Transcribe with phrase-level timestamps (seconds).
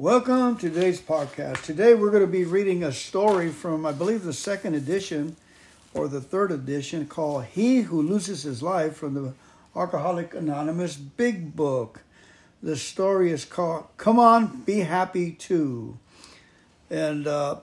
[0.00, 1.62] Welcome to today's podcast.
[1.62, 5.36] Today we're going to be reading a story from, I believe, the second edition
[5.92, 9.34] or the third edition called He Who Loses His Life from the
[9.76, 12.00] Alcoholic Anonymous Big Book.
[12.62, 15.98] The story is called Come On, Be Happy Too.
[16.88, 17.56] And uh,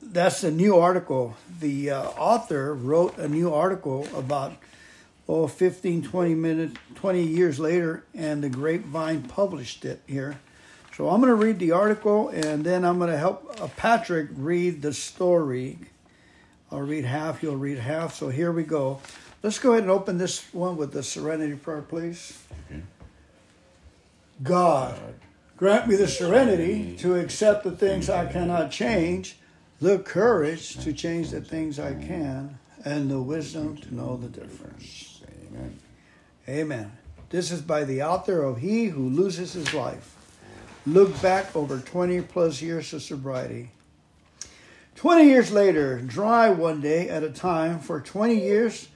[0.00, 1.36] that's a new article.
[1.58, 4.52] The uh, author wrote a new article about
[5.28, 10.38] oh 15 20 minutes 20 years later and the grapevine published it here
[10.96, 14.28] so i'm going to read the article and then i'm going to help uh, patrick
[14.34, 15.78] read the story
[16.70, 19.00] i'll read half you'll read half so here we go
[19.42, 22.38] let's go ahead and open this one with the serenity prayer please
[22.70, 22.82] okay.
[24.42, 24.98] god
[25.56, 29.38] grant me the serenity to accept the things i cannot change
[29.80, 35.12] the courage to change the things i can and the wisdom to know the difference
[35.52, 35.78] Amen.
[36.48, 36.92] Amen.
[37.30, 40.11] This is by the author of He Who Loses His Life.
[40.84, 43.70] Look back over 20 plus years of sobriety.
[44.96, 48.88] 20 years later, dry one day at a time, for 20 years,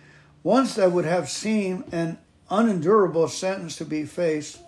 [0.42, 2.18] once that would have seemed an
[2.50, 4.58] unendurable sentence to be faced,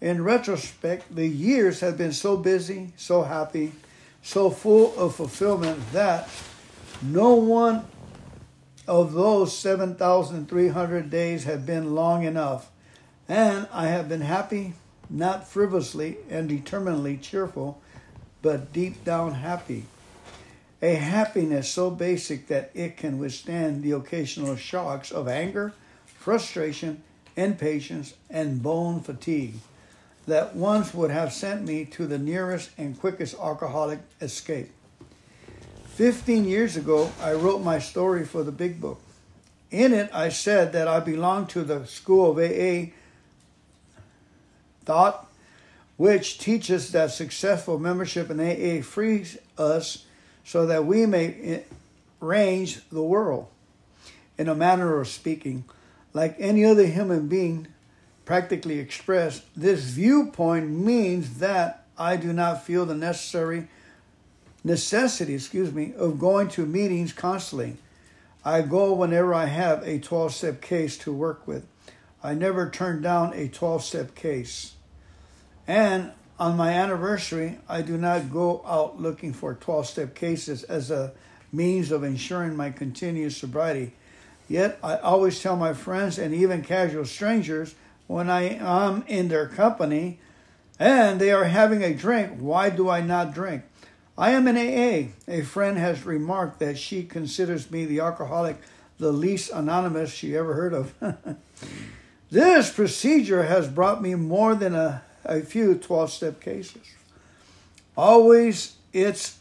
[0.00, 3.72] in retrospect, the years have been so busy, so happy,
[4.22, 6.28] so full of fulfillment that
[7.02, 7.84] no one
[8.86, 12.70] of those 7,300 days have been long enough,
[13.28, 14.74] and I have been happy,
[15.10, 17.80] not frivolously and determinedly cheerful,
[18.42, 19.84] but deep down happy.
[20.82, 25.72] A happiness so basic that it can withstand the occasional shocks of anger,
[26.04, 27.02] frustration,
[27.36, 29.54] impatience, and bone fatigue
[30.26, 34.70] that once would have sent me to the nearest and quickest alcoholic escape.
[35.94, 39.00] 15 years ago, I wrote my story for the big book.
[39.70, 42.92] In it, I said that I belonged to the school of AA
[44.84, 45.30] thought,
[45.96, 50.06] which teaches that successful membership in AA frees us
[50.44, 51.64] so that we may
[52.20, 53.48] range the world.
[54.36, 55.64] In a manner of speaking,
[56.12, 57.68] like any other human being
[58.24, 63.68] practically expressed, this viewpoint means that I do not feel the necessary
[64.64, 67.76] necessity, excuse me, of going to meetings constantly.
[68.44, 71.66] I go whenever I have a 12 step case to work with.
[72.22, 74.73] I never turn down a 12 step case.
[75.66, 80.90] And on my anniversary, I do not go out looking for 12 step cases as
[80.90, 81.12] a
[81.52, 83.92] means of ensuring my continued sobriety.
[84.48, 87.74] Yet I always tell my friends and even casual strangers
[88.06, 90.18] when I am in their company
[90.78, 93.62] and they are having a drink, why do I not drink?
[94.18, 95.12] I am an AA.
[95.28, 98.58] A friend has remarked that she considers me the alcoholic
[98.98, 100.94] the least anonymous she ever heard of.
[102.30, 106.82] this procedure has brought me more than a, a few 12 step cases.
[107.96, 109.38] Always it's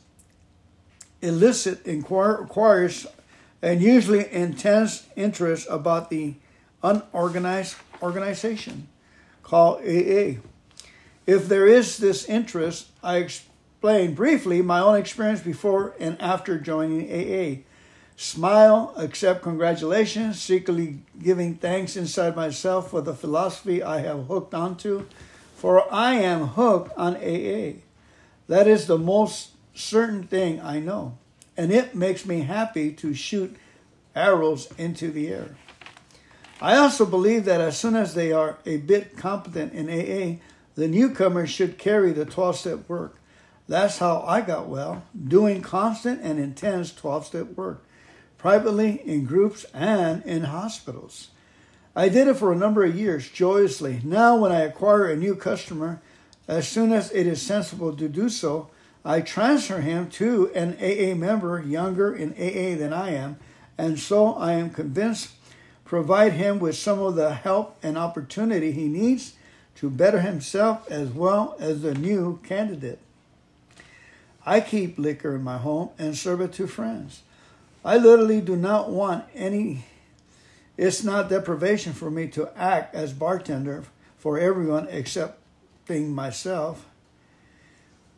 [1.21, 3.07] illicit inquires
[3.61, 6.35] and usually intense interest about the
[6.83, 8.88] unorganized organization
[9.41, 10.39] called AA.
[11.25, 17.09] If there is this interest, I explain briefly my own experience before and after joining
[17.09, 17.61] AA.
[18.15, 25.07] Smile, accept congratulations, secretly giving thanks inside myself for the philosophy I have hooked onto,
[25.63, 27.79] for I am hooked on AA.
[28.50, 31.18] That is the most certain thing I know,
[31.56, 33.56] and it makes me happy to shoot
[34.13, 35.56] arrows into the air.
[36.59, 40.41] I also believe that as soon as they are a bit competent in AA,
[40.75, 43.16] the newcomers should carry the 12 step work.
[43.66, 47.85] That's how I got well, doing constant and intense 12 step work,
[48.38, 51.30] privately, in groups, and in hospitals.
[51.95, 54.01] I did it for a number of years joyously.
[54.03, 56.01] Now, when I acquire a new customer,
[56.47, 58.69] as soon as it is sensible to do so,
[59.05, 63.37] I transfer him to an AA member younger in AA than I am,
[63.77, 65.31] and so I am convinced
[65.93, 69.33] provide him with some of the help and opportunity he needs
[69.75, 72.97] to better himself as well as the new candidate.
[74.45, 77.21] I keep liquor in my home and serve it to friends.
[77.85, 79.85] I literally do not want any,
[80.77, 83.83] it's not deprivation for me to act as bartender
[84.17, 86.85] for everyone excepting myself.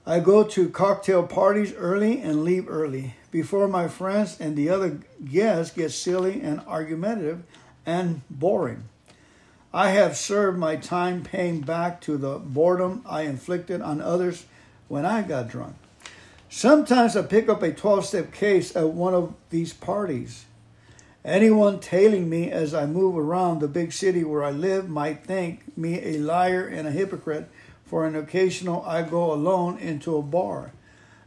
[0.06, 5.00] I go to cocktail parties early and leave early before my friends and the other
[5.24, 7.44] guests get silly and argumentative
[7.86, 8.84] and boring.
[9.74, 14.46] I have served my time paying back to the boredom I inflicted on others
[14.88, 15.76] when I got drunk.
[16.50, 20.46] Sometimes I pick up a 12 step case at one of these parties.
[21.26, 25.76] Anyone tailing me as I move around the big city where I live might think
[25.76, 27.50] me a liar and a hypocrite
[27.84, 30.72] for an occasional I go alone into a bar?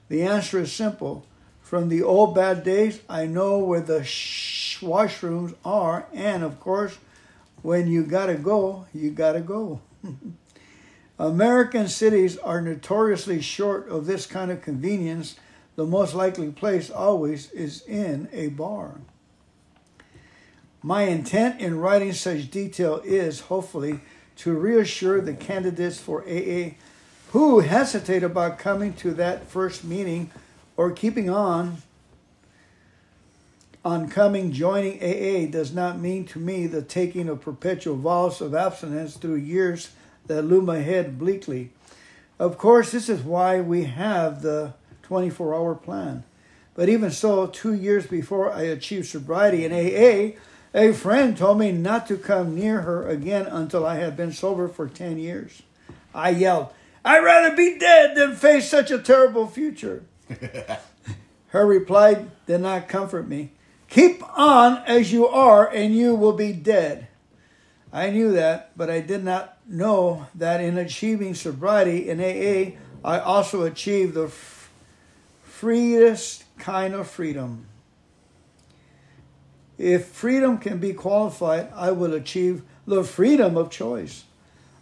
[0.09, 1.27] The answer is simple.
[1.61, 6.99] From the old bad days, I know where the sh- washrooms are, and of course,
[7.63, 9.81] when you gotta go, you gotta go.
[11.19, 15.35] American cities are notoriously short of this kind of convenience.
[15.75, 19.01] The most likely place always is in a bar.
[20.83, 24.01] My intent in writing such detail is, hopefully,
[24.37, 26.75] to reassure the candidates for AA
[27.33, 30.31] who hesitate about coming to that first meeting
[30.77, 31.79] or keeping on
[33.85, 38.55] on coming joining AA does not mean to me the taking of perpetual vows of
[38.55, 39.91] abstinence through years
[40.27, 41.71] that loom ahead bleakly.
[42.39, 46.25] Of course, this is why we have the 24 hour plan.
[46.75, 50.39] But even so, two years before I achieved sobriety in AA,
[50.75, 54.69] a friend told me not to come near her again until I had been sober
[54.69, 55.63] for 10 years.
[56.15, 56.73] I yelled,
[57.05, 60.05] I'd rather be dead than face such a terrible future.
[61.49, 63.53] her reply did not comfort me.
[63.89, 67.09] Keep on as you are, and you will be dead.
[67.91, 73.19] I knew that, but I did not know that in achieving sobriety in AA, I
[73.19, 74.71] also achieved the f-
[75.43, 77.67] freest kind of freedom.
[79.79, 84.25] If freedom can be qualified, I will achieve the freedom of choice.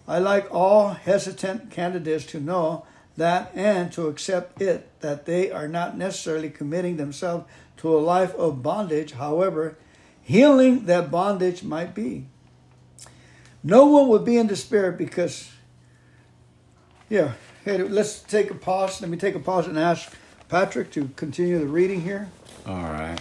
[0.08, 5.69] I like all hesitant candidates to know that and to accept it that they are
[5.69, 7.46] not necessarily committing themselves
[7.78, 9.76] to a life of bondage, however
[10.22, 12.26] healing that bondage might be.
[13.62, 15.50] No one would be in despair because,
[17.08, 17.32] yeah,
[17.64, 19.00] hey, let's take a pause.
[19.00, 20.12] Let me take a pause and ask
[20.48, 22.28] Patrick to continue the reading here.
[22.64, 23.19] All right.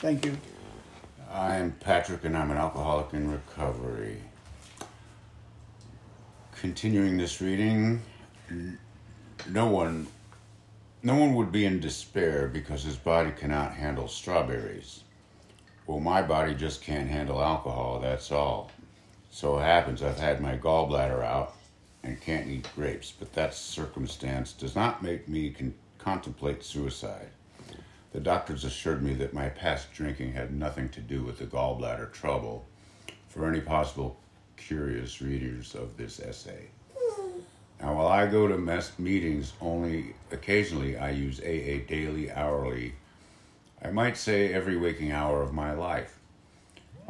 [0.00, 0.34] Thank you.
[1.30, 4.22] I'm Patrick and I'm an alcoholic in recovery.
[6.58, 8.00] Continuing this reading,
[9.46, 10.06] no one
[11.02, 15.04] no one would be in despair because his body cannot handle strawberries.
[15.86, 18.70] Well, my body just can't handle alcohol, that's all.
[19.30, 21.52] So it happens I've had my gallbladder out
[22.02, 27.28] and can't eat grapes, but that circumstance does not make me con- contemplate suicide.
[28.12, 32.12] The doctors assured me that my past drinking had nothing to do with the gallbladder
[32.12, 32.66] trouble.
[33.28, 34.18] For any possible
[34.56, 36.66] curious readers of this essay.
[37.80, 42.94] Now, while I go to mess meetings only occasionally, I use AA daily, hourly.
[43.82, 46.18] I might say every waking hour of my life.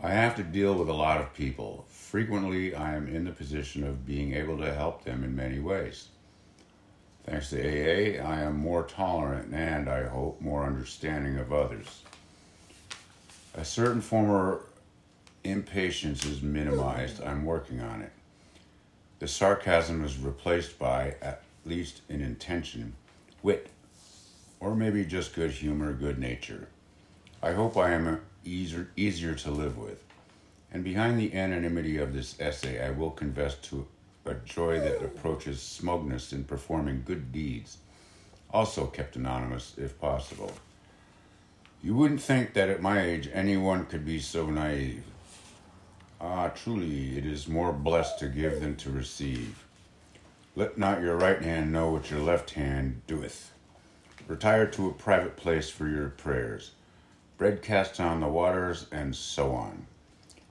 [0.03, 1.87] I have to deal with a lot of people.
[1.89, 6.09] Frequently, I am in the position of being able to help them in many ways.
[7.27, 12.03] Thanks to AA, I am more tolerant and, I hope, more understanding of others.
[13.55, 14.63] A certain form of
[15.45, 17.23] impatience is minimized.
[17.23, 18.13] I'm working on it.
[19.19, 22.95] The sarcasm is replaced by, at least in intention,
[23.43, 23.69] wit,
[24.61, 26.69] or maybe just good humor, good nature.
[27.43, 30.03] I hope I am easier, easier to live with.
[30.73, 33.87] And behind the anonymity of this essay, I will confess to
[34.25, 37.79] a joy that approaches smugness in performing good deeds,
[38.53, 40.53] also kept anonymous if possible.
[41.83, 45.05] You wouldn't think that at my age anyone could be so naive.
[46.21, 49.65] Ah, truly, it is more blessed to give than to receive.
[50.55, 53.53] Let not your right hand know what your left hand doeth.
[54.29, 56.73] Retire to a private place for your prayers.
[57.39, 59.87] Bread cast on the waters, and so on.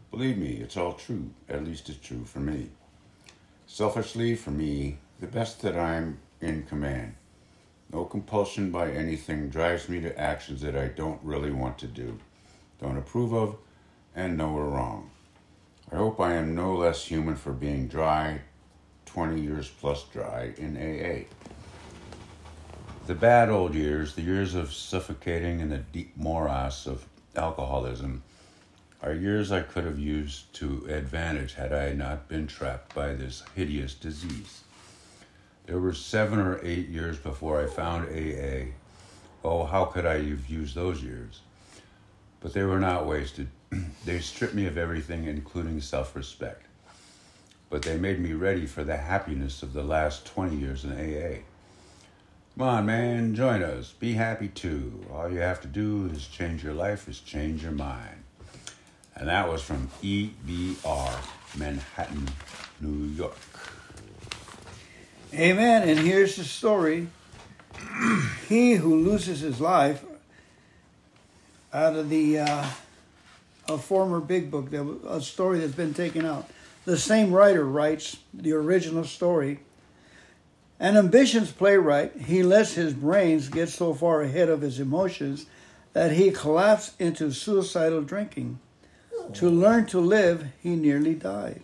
[0.09, 1.29] Believe me, it's all true.
[1.47, 2.71] At least it's true for me.
[3.71, 7.13] Selfishly, for me, the best that I'm in command.
[7.93, 12.17] No compulsion by anything drives me to actions that I don't really want to do,
[12.81, 13.57] don't approve of,
[14.15, 15.11] and know are wrong.
[15.91, 18.41] I hope I am no less human for being dry,
[19.05, 21.25] 20 years plus dry in AA.
[23.05, 28.23] The bad old years, the years of suffocating in the deep morass of alcoholism,
[29.01, 33.43] are years I could have used to advantage had I not been trapped by this
[33.55, 34.61] hideous disease.
[35.65, 38.71] There were seven or eight years before I found AA.
[39.43, 41.39] Oh, how could I have used those years?
[42.41, 43.47] But they were not wasted.
[44.05, 46.65] they stripped me of everything, including self respect.
[47.69, 51.41] But they made me ready for the happiness of the last 20 years in AA.
[52.57, 53.93] Come on, man, join us.
[53.93, 55.05] Be happy too.
[55.13, 58.18] All you have to do is change your life, is change your mind.
[59.19, 62.27] And that was from EBR, Manhattan,
[62.79, 63.37] New York.
[65.33, 65.87] Amen.
[65.87, 67.07] And here's the story
[68.47, 70.03] He who loses his life
[71.73, 72.65] out of the uh,
[73.67, 76.49] a former big book, that a story that's been taken out.
[76.85, 79.59] The same writer writes the original story.
[80.79, 85.45] An ambitious playwright, he lets his brains get so far ahead of his emotions
[85.91, 88.59] that he collapses into suicidal drinking.
[89.33, 91.61] To learn to live, he nearly died.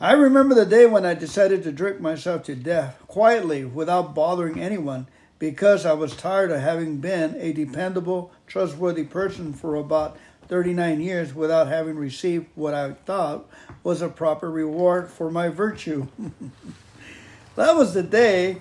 [0.00, 4.58] I remember the day when I decided to drink myself to death, quietly, without bothering
[4.58, 5.06] anyone,
[5.38, 11.34] because I was tired of having been a dependable, trustworthy person for about 39 years
[11.34, 13.48] without having received what I thought
[13.84, 16.08] was a proper reward for my virtue.
[17.54, 18.60] that was the day,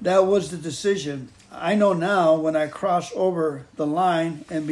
[0.00, 1.28] that was the decision.
[1.52, 4.66] I know now when I crossed over the line and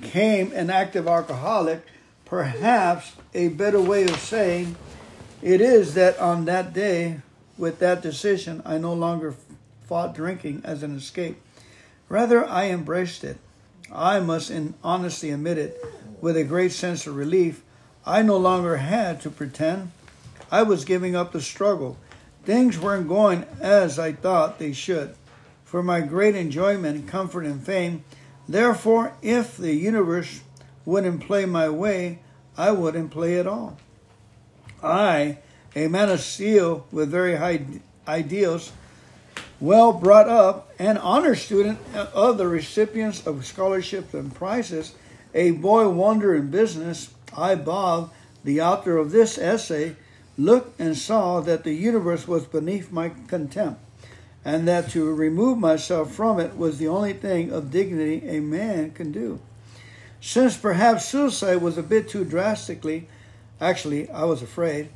[0.00, 1.82] became an active alcoholic,
[2.24, 4.76] perhaps a better way of saying
[5.42, 7.20] it is that on that day,
[7.58, 9.34] with that decision, I no longer
[9.86, 11.40] fought drinking as an escape.
[12.08, 13.38] Rather, I embraced it.
[13.92, 15.76] I must in honesty admit it
[16.20, 17.62] with a great sense of relief.
[18.06, 19.92] I no longer had to pretend.
[20.50, 21.98] I was giving up the struggle.
[22.44, 25.14] Things weren't going as I thought they should.
[25.64, 28.04] For my great enjoyment, comfort, and fame,
[28.48, 30.42] therefore, if the universe
[30.84, 32.20] wouldn't play my way,
[32.56, 33.78] I wouldn't play at all.
[34.82, 35.38] I,
[35.74, 37.64] a man of steel with very high
[38.06, 38.72] ideals,
[39.60, 44.94] well brought up, an honor student of the recipients of scholarships and prizes,
[45.32, 48.12] a boy wonder in business, I, Bob,
[48.44, 49.96] the author of this essay,
[50.36, 53.80] looked and saw that the universe was beneath my contempt,
[54.44, 58.90] and that to remove myself from it was the only thing of dignity a man
[58.90, 59.40] can do.
[60.20, 63.08] Since perhaps suicide was a bit too drastically
[63.60, 64.88] Actually, I was afraid.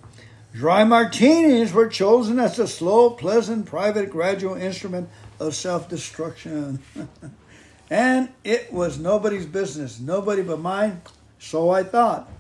[0.53, 6.81] Dry martinis were chosen as a slow, pleasant, private, gradual instrument of self destruction.
[7.91, 11.03] and it was nobody's business, nobody but mine,
[11.39, 12.31] so I thought.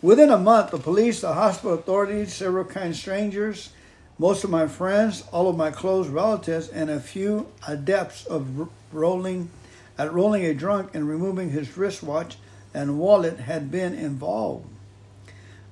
[0.00, 3.70] Within a month, the police, the hospital authorities, several kind strangers,
[4.18, 9.50] most of my friends, all of my close relatives, and a few adepts of rolling
[9.96, 12.36] at rolling a drunk and removing his wristwatch
[12.72, 14.66] and wallet had been involved.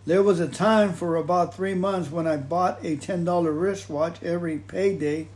[0.07, 4.59] There was a time for about three months when I bought a $10 wristwatch every
[4.59, 5.29] payday,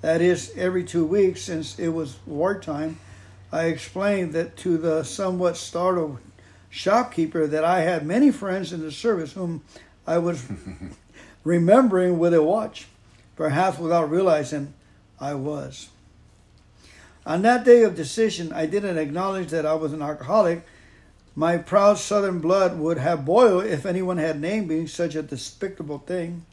[0.00, 2.98] that is, every two weeks, since it was wartime.
[3.52, 6.18] I explained that to the somewhat startled
[6.70, 9.62] shopkeeper that I had many friends in the service whom
[10.06, 10.46] I was
[11.46, 12.88] remembering with a watch,
[13.36, 14.74] perhaps without realizing
[15.20, 15.90] I was.
[17.24, 20.66] On that day of decision, I didn't acknowledge that I was an alcoholic
[21.38, 25.98] my proud southern blood would have boiled if anyone had named me such a despicable
[25.98, 26.46] thing.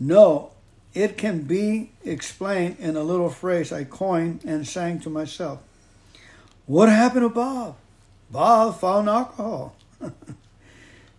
[0.00, 0.52] No,
[0.94, 5.60] it can be explained in a little phrase I coined and sang to myself.
[6.64, 7.76] What happened to Bob?
[8.30, 9.76] Bob found alcohol.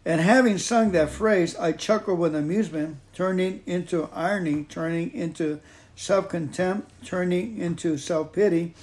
[0.10, 5.60] and having sung that phrase, I chuckled with amusement, turning into irony, turning into
[5.96, 8.74] self contempt, turning into self pity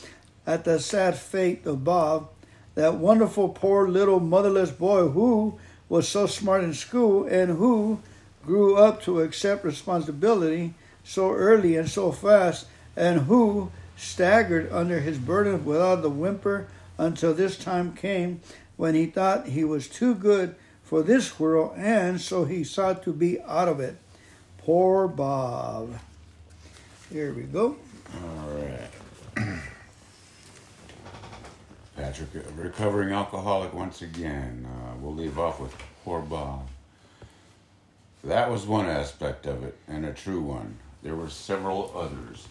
[0.47, 2.29] at the sad fate of Bob
[2.77, 7.99] that wonderful poor little motherless boy who was so smart in school and who
[8.45, 15.19] grew up to accept responsibility so early and so fast and who staggered under his
[15.19, 16.69] burden without a whimper
[16.99, 18.41] until this time came
[18.77, 20.55] when he thought he was too good
[20.87, 23.97] for this world and so he sought to be out of it.
[24.59, 25.99] Poor Bob.
[27.13, 27.77] Here we go.
[28.15, 28.89] All right.
[31.97, 34.67] Patrick, recovering alcoholic once again.
[34.67, 35.75] Uh, we'll leave off with
[36.05, 36.69] poor Bob.
[38.23, 40.79] That was one aspect of it, and a true one.
[41.03, 42.47] There were several others.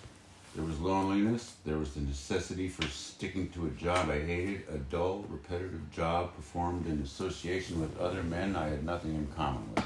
[0.55, 1.55] There was loneliness.
[1.65, 6.33] There was the necessity for sticking to a job I hated, a dull, repetitive job
[6.33, 9.83] performed in association with other men I had nothing in common with.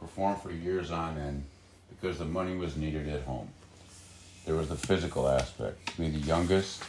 [0.00, 1.44] Performed for years on end
[1.90, 3.48] because the money was needed at home.
[4.46, 5.86] There was the physical aspect.
[5.88, 6.82] To be the youngest,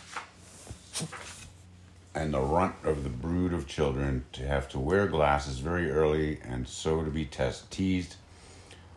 [2.16, 6.40] and the runt of the brood of children to have to wear glasses very early
[6.44, 8.16] and so to be test teased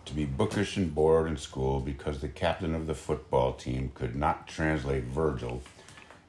[0.04, 4.16] to be bookish and bored in school because the captain of the football team could
[4.16, 5.62] not translate Virgil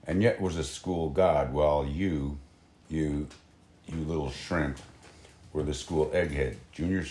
[0.06, 2.38] and yet was a school god while you
[2.90, 3.28] you
[3.88, 4.78] you little shrimp
[5.52, 7.04] were the school egghead junior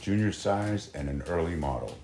[0.00, 1.96] junior size and an early model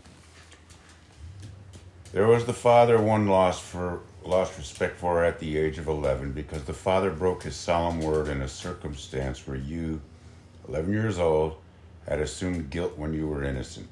[2.12, 6.33] there was the father one lost for lost respect for at the age of 11
[6.33, 10.00] because the father broke his solemn word in a circumstance where you,
[10.69, 11.57] 11 years old,
[12.07, 13.88] had assumed guilt when you were innocent.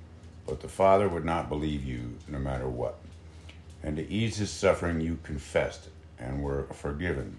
[0.50, 2.98] But the father would not believe you no matter what.
[3.84, 5.88] And to ease his suffering, you confessed
[6.18, 7.38] and were forgiven,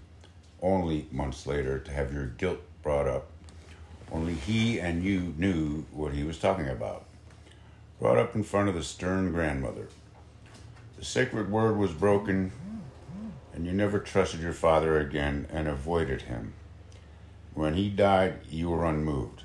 [0.62, 3.28] only months later to have your guilt brought up
[4.10, 7.04] Only he and you knew what he was talking about.
[8.00, 9.88] Brought up in front of the stern grandmother.
[10.98, 12.52] The sacred word was broken,
[13.54, 16.54] and you never trusted your father again and avoided him.
[17.52, 19.44] When he died, you were unmoved.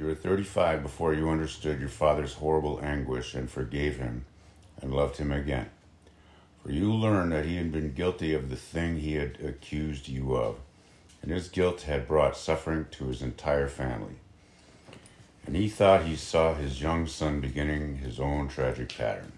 [0.00, 4.24] You were 35 before you understood your father's horrible anguish and forgave him
[4.80, 5.68] and loved him again.
[6.62, 10.34] For you learned that he had been guilty of the thing he had accused you
[10.34, 10.56] of,
[11.20, 14.14] and his guilt had brought suffering to his entire family.
[15.44, 19.32] And he thought he saw his young son beginning his own tragic pattern.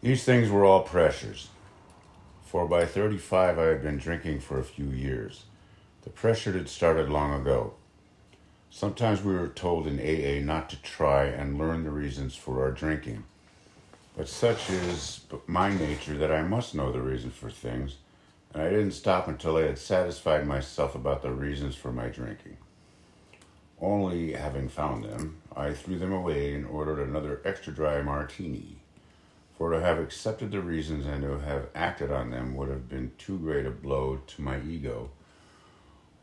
[0.00, 1.50] These things were all pressures,
[2.44, 5.44] for by 35 I had been drinking for a few years.
[6.02, 7.74] The pressure had started long ago.
[8.70, 12.70] Sometimes we were told in AA not to try and learn the reasons for our
[12.70, 13.24] drinking.
[14.16, 17.96] But such is my nature that I must know the reason for things,
[18.52, 22.56] and I didn't stop until I had satisfied myself about the reasons for my drinking.
[23.80, 28.78] Only having found them, I threw them away and ordered another extra dry martini.
[29.58, 33.12] For to have accepted the reasons and to have acted on them would have been
[33.18, 35.10] too great a blow to my ego,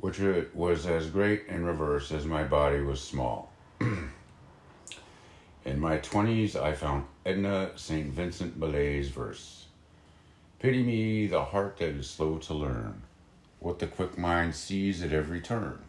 [0.03, 0.19] which
[0.53, 3.49] was as great in reverse as my body was small.
[3.79, 8.07] In my 20s, I found Edna St.
[8.07, 9.67] Vincent Millay's verse
[10.59, 13.03] Pity me, the heart that is slow to learn,
[13.59, 15.79] what the quick mind sees at every turn.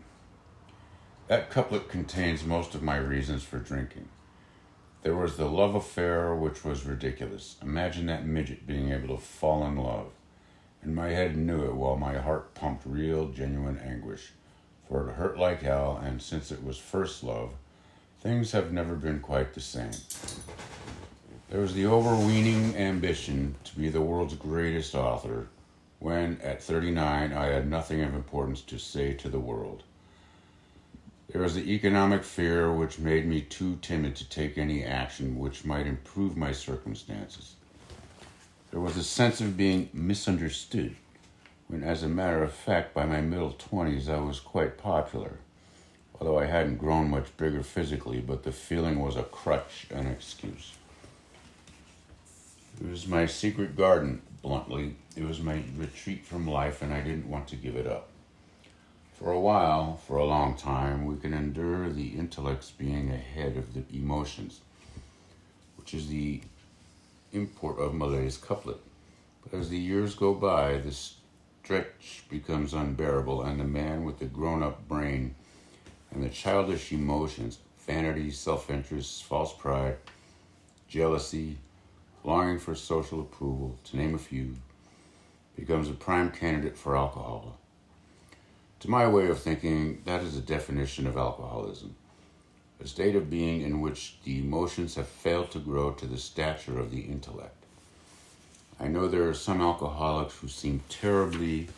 [1.26, 4.10] That couplet contains most of my reasons for drinking.
[5.02, 7.56] There was the love affair, which was ridiculous.
[7.60, 10.12] Imagine that midget being able to fall in love.
[10.84, 14.32] And my head knew it while my heart pumped real, genuine anguish.
[14.86, 17.54] For it hurt like hell, and since it was first love,
[18.20, 19.92] things have never been quite the same.
[21.48, 25.48] There was the overweening ambition to be the world's greatest author,
[26.00, 29.84] when at 39 I had nothing of importance to say to the world.
[31.30, 35.64] There was the economic fear which made me too timid to take any action which
[35.64, 37.54] might improve my circumstances.
[38.74, 40.96] There was a sense of being misunderstood,
[41.68, 45.38] when, as a matter of fact, by my middle 20s I was quite popular
[46.20, 50.72] although I hadn't grown much bigger physically, but the feeling was a crutch, an excuse.
[52.80, 54.96] It was my secret garden, bluntly.
[55.16, 58.08] It was my retreat from life, and I didn't want to give it up.
[59.12, 63.74] For a while, for a long time, we can endure the intellects being ahead of
[63.74, 64.60] the emotions,
[65.76, 66.40] which is the
[67.34, 68.80] import of Millay's couplet.
[69.42, 74.24] But as the years go by, the stretch becomes unbearable, and the man with the
[74.24, 75.34] grown up brain
[76.10, 79.96] and the childish emotions vanity, self interest, false pride,
[80.88, 81.58] jealousy,
[82.22, 84.54] longing for social approval, to name a few,
[85.56, 87.58] becomes a prime candidate for alcohol.
[88.80, 91.94] To my way of thinking, that is a definition of alcoholism
[92.84, 96.78] a state of being in which the emotions have failed to grow to the stature
[96.78, 97.56] of the intellect.
[98.78, 101.68] I know there are some alcoholics who seem terribly,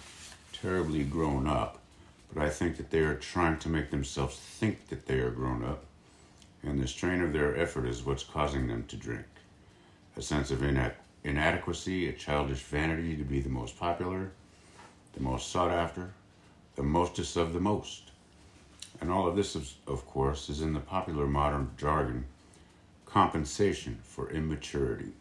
[0.53, 1.79] terribly grown up
[2.37, 5.64] but I think that they are trying to make themselves think that they are grown
[5.64, 5.85] up,
[6.62, 9.25] and the strain of their effort is what's causing them to drink.
[10.19, 10.62] A sense of
[11.25, 14.33] inadequacy, a childish vanity to be the most popular,
[15.14, 16.12] the most sought after,
[16.75, 18.11] the mostest of the most.
[19.00, 22.26] And all of this, of course, is in the popular modern jargon
[23.04, 25.12] compensation for immaturity.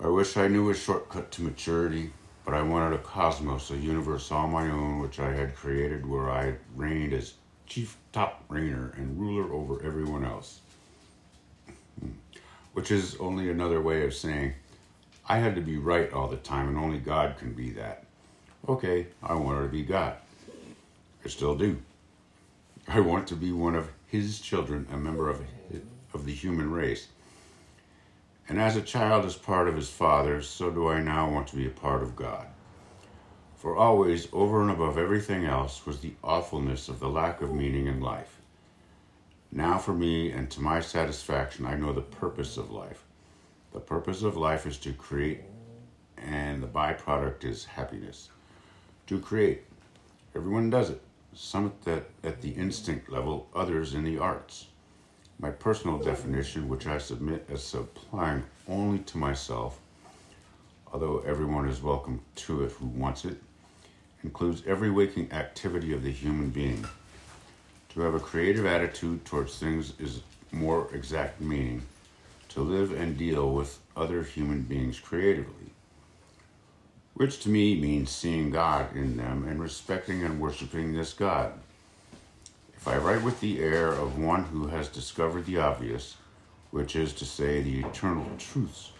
[0.00, 2.12] I wish I knew a shortcut to maturity
[2.44, 6.30] but I wanted a cosmos, a universe all my own, which I had created where
[6.30, 7.34] I reigned as
[7.66, 10.60] chief top reigner and ruler over everyone else.
[12.00, 12.10] Hmm.
[12.72, 14.54] Which is only another way of saying
[15.28, 18.04] I had to be right all the time and only God can be that.
[18.68, 20.16] Okay, I wanted to be God.
[21.24, 21.78] I still do.
[22.94, 25.40] I want to be one of His children, a member of,
[26.12, 27.08] of the human race.
[28.46, 31.56] And as a child is part of his father, so do I now want to
[31.56, 32.48] be a part of God.
[33.56, 37.86] For always, over and above everything else, was the awfulness of the lack of meaning
[37.86, 38.36] in life.
[39.50, 43.04] Now, for me and to my satisfaction, I know the purpose of life.
[43.72, 45.40] The purpose of life is to create,
[46.18, 48.28] and the byproduct is happiness.
[49.06, 49.62] To create.
[50.34, 51.00] Everyone does it.
[51.34, 54.66] Some at the, at the instinct level, others in the arts.
[55.38, 59.80] My personal definition, which I submit as supplying only to myself,
[60.92, 63.42] although everyone is welcome to it who wants it,
[64.22, 66.86] includes every waking activity of the human being.
[67.90, 71.82] To have a creative attitude towards things is more exact meaning
[72.50, 75.72] to live and deal with other human beings creatively,
[77.22, 81.52] which to me means seeing God in them and respecting and worshiping this God.
[82.74, 86.16] If I write with the air of one who has discovered the obvious,
[86.72, 88.90] which is to say, the eternal truths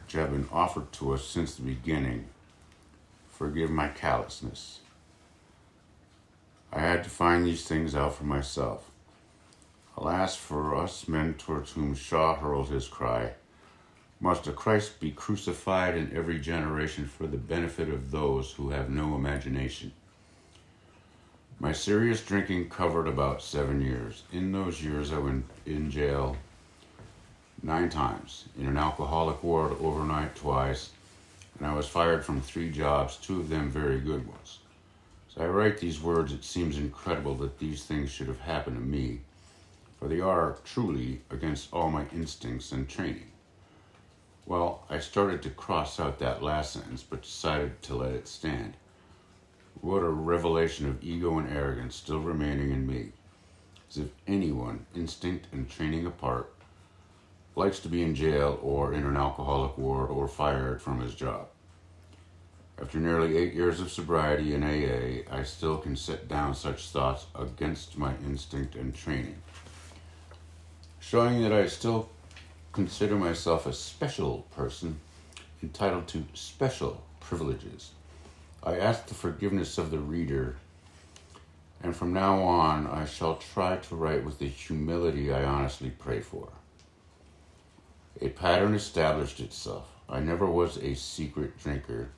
[0.00, 2.28] which have been offered to us since the beginning,
[3.28, 4.80] forgive my callousness.
[6.72, 8.90] I had to find these things out for myself.
[9.94, 13.32] Alas, for us men towards whom Shaw hurled his cry,
[14.20, 18.90] must a Christ be crucified in every generation for the benefit of those who have
[18.90, 19.92] no imagination?
[21.60, 24.22] My serious drinking covered about seven years.
[24.32, 26.36] In those years, I went in jail
[27.62, 30.90] nine times, in an alcoholic ward overnight twice,
[31.58, 34.58] and I was fired from three jobs, two of them very good ones.
[35.30, 38.82] As I write these words, it seems incredible that these things should have happened to
[38.82, 39.20] me,
[39.98, 43.30] for they are truly against all my instincts and training.
[44.48, 48.78] Well, I started to cross out that last sentence, but decided to let it stand.
[49.82, 53.12] What a revelation of ego and arrogance still remaining in me.
[53.90, 56.50] As if anyone, instinct and training apart,
[57.56, 61.48] likes to be in jail or in an alcoholic ward or fired from his job.
[62.80, 67.26] After nearly eight years of sobriety in AA, I still can set down such thoughts
[67.38, 69.42] against my instinct and training.
[71.00, 72.08] Showing that I still
[72.72, 75.00] consider myself a special person
[75.62, 77.92] entitled to special privileges.
[78.62, 80.56] I ask the forgiveness of the reader,
[81.82, 86.20] and from now on I shall try to write with the humility I honestly pray
[86.20, 86.48] for.
[88.20, 89.88] A pattern established itself.
[90.08, 92.08] I never was a secret drinker,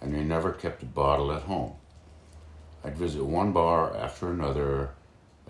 [0.00, 1.74] and I never kept a bottle at home.
[2.84, 4.90] I'd visit one bar after another,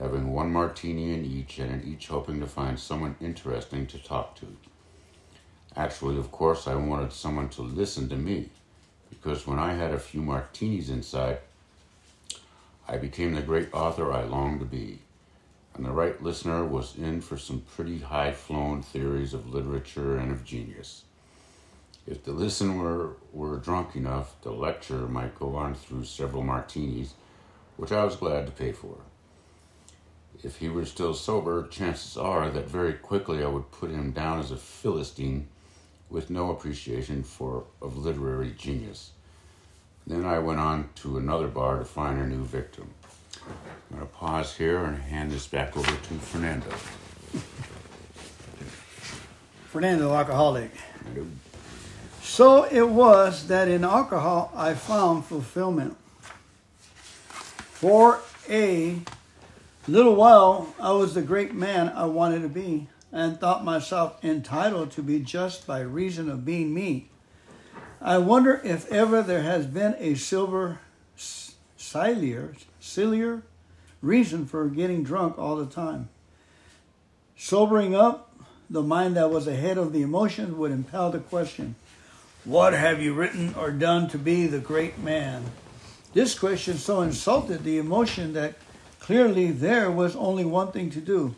[0.01, 4.35] having one martini in each, and in each hoping to find someone interesting to talk
[4.37, 4.47] to.
[5.75, 8.51] Actually, of course, I wanted someone to listen to me
[9.11, 11.39] because when I had a few martinis inside,
[12.89, 15.01] I became the great author I longed to be.
[15.75, 20.33] And the right listener was in for some pretty high flown theories of literature and
[20.33, 21.05] of genius.
[22.07, 27.15] If the listener were drunk enough, the lecture might go on through several martinis,
[27.77, 28.99] which I was glad to pay for.
[30.42, 34.38] If he were still sober, chances are that very quickly I would put him down
[34.38, 35.49] as a Philistine
[36.11, 39.11] with no appreciation for of literary genius.
[40.07, 42.88] Then I went on to another bar to find a new victim.
[43.44, 46.70] I'm going to pause here and hand this back over to Fernando.
[49.66, 50.70] Fernando, alcoholic.
[52.22, 55.96] So it was that in alcohol I found fulfillment.
[57.77, 59.01] For a
[59.88, 64.90] little while, I was the great man I wanted to be and thought myself entitled
[64.92, 67.09] to be just by reason of being me.
[68.01, 70.81] I wonder if ever there has been a silver
[71.16, 73.42] sillier, ciliar
[74.03, 76.09] reason for getting drunk all the time.
[77.37, 78.35] Sobering up,
[78.68, 81.77] the mind that was ahead of the emotions would impel the question,
[82.44, 85.44] What have you written or done to be the great man?
[86.12, 88.55] This question so insulted the emotion that
[89.07, 91.33] clearly there was only one thing to do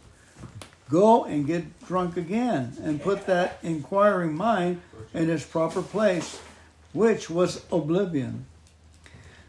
[0.89, 4.81] go and get drunk again and put that inquiring mind
[5.13, 6.41] in its proper place,
[6.95, 8.47] which was oblivion.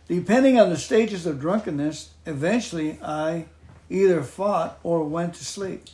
[0.09, 3.45] Depending on the stages of drunkenness, eventually I
[3.89, 5.85] either fought or went to sleep.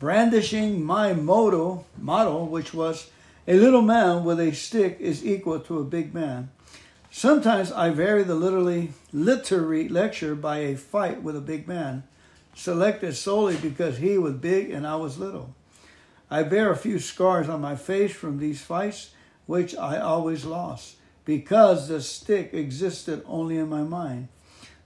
[0.00, 3.10] Brandishing my motto, motto, which was
[3.46, 6.50] a little man with a stick is equal to a big man.
[7.14, 12.04] Sometimes I vary the literally literary lecture by a fight with a big man
[12.54, 15.54] selected solely because he was big and I was little.
[16.30, 19.10] I bear a few scars on my face from these fights,
[19.44, 20.96] which I always lost,
[21.26, 24.28] because the stick existed only in my mind.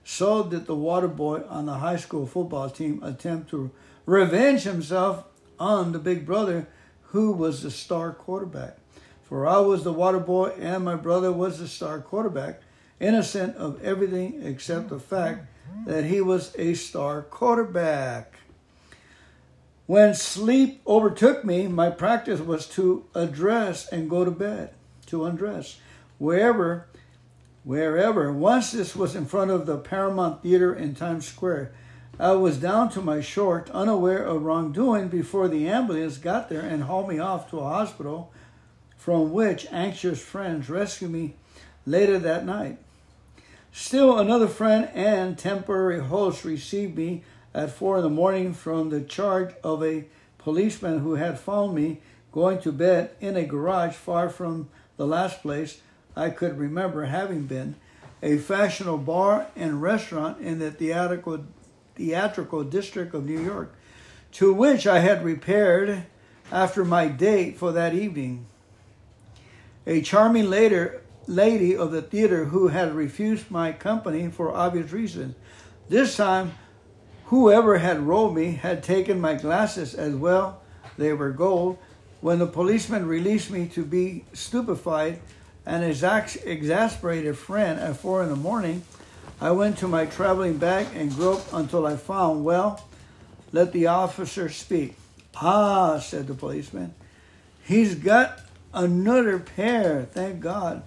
[0.03, 3.71] So did the water boy on the high school football team attempt to
[4.05, 5.23] revenge himself
[5.57, 6.67] on the big brother
[7.03, 8.79] who was the star quarterback.
[9.27, 12.61] For I was the water boy and my brother was the star quarterback,
[12.99, 15.47] innocent of everything except the fact
[15.85, 18.35] that he was a star quarterback.
[19.85, 24.73] When sleep overtook me, my practice was to address and go to bed,
[25.07, 25.79] to undress.
[26.19, 26.87] Wherever,
[27.65, 31.73] wherever, once this was in front of the Paramount Theater in Times Square,
[32.17, 36.83] I was down to my short, unaware of wrongdoing before the ambulance got there and
[36.83, 38.31] hauled me off to a hospital
[39.07, 41.33] from which anxious friends rescued me
[41.85, 42.77] later that night.
[43.71, 48.99] Still, another friend and temporary host received me at four in the morning from the
[48.99, 50.03] charge of a
[50.37, 52.01] policeman who had found me
[52.33, 54.67] going to bed in a garage far from
[54.97, 55.79] the last place
[56.13, 57.75] I could remember having been,
[58.21, 61.45] a fashionable bar and restaurant in the theatrical
[61.95, 63.73] theatrical district of New York,
[64.33, 66.03] to which I had repaired
[66.51, 68.47] after my date for that evening.
[69.87, 75.33] A charming later, lady of the theater who had refused my company for obvious reasons.
[75.87, 76.51] This time,
[77.27, 80.61] whoever had robbed me had taken my glasses as well.
[80.97, 81.77] They were gold.
[82.19, 85.21] When the policeman released me to be stupefied,
[85.65, 88.83] an exas- exasperated friend at four in the morning,
[89.39, 92.85] I went to my traveling bag and groped until I found, well,
[93.53, 94.97] let the officer speak.
[95.37, 96.93] Ah, said the policeman,
[97.63, 98.39] he's got
[98.77, 100.83] another pair, thank God.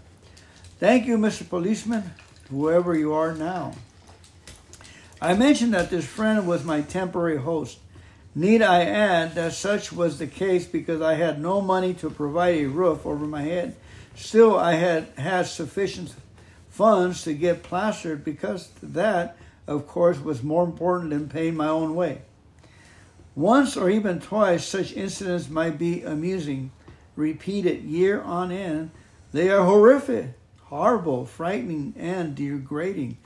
[0.79, 1.49] Thank you, Mr.
[1.49, 2.13] Policeman,
[2.49, 3.75] whoever you are now.
[5.21, 7.79] I mentioned that this friend was my temporary host.
[8.35, 12.61] Need I add that such was the case because I had no money to provide
[12.61, 13.77] a roof over my head?
[14.15, 16.15] Still, I had had sufficient
[16.69, 21.95] funds to get plastered because that, of course, was more important than paying my own
[21.95, 22.23] way.
[23.35, 26.71] Once or even twice, such incidents might be amusing.
[27.17, 28.91] Repeated year on end,
[29.33, 33.19] they are horrific, horrible, frightening, and degrading.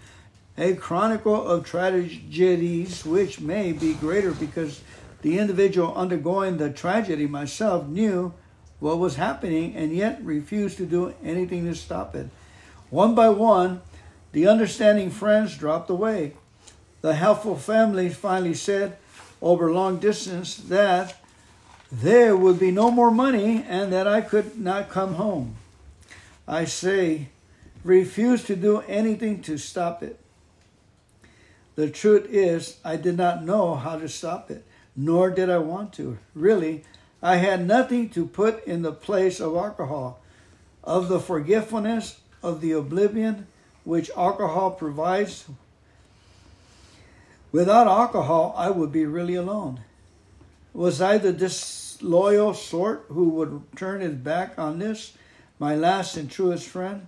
[0.56, 4.80] A chronicle of tragedies which may be greater because
[5.22, 8.32] the individual undergoing the tragedy, myself, knew
[8.78, 12.28] what was happening and yet refused to do anything to stop it.
[12.90, 13.80] One by one,
[14.32, 16.34] the understanding friends dropped away.
[17.00, 18.96] The helpful families finally said,
[19.40, 21.16] over long distance, that
[21.90, 25.56] there would be no more money and that I could not come home.
[26.46, 27.28] I say,
[27.84, 30.18] refuse to do anything to stop it.
[31.76, 35.92] The truth is, I did not know how to stop it, nor did I want
[35.94, 36.18] to.
[36.34, 36.84] Really,
[37.22, 40.20] I had nothing to put in the place of alcohol,
[40.84, 43.46] of the forgetfulness, of the oblivion
[43.84, 45.46] which alcohol provides.
[47.50, 49.80] Without alcohol, I would be really alone.
[50.74, 55.16] Was I the disloyal sort who would turn his back on this,
[55.60, 57.06] my last and truest friend?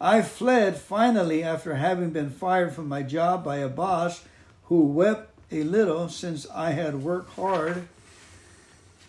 [0.00, 4.24] I fled finally after having been fired from my job by a boss
[4.64, 7.86] who wept a little since I had worked hard.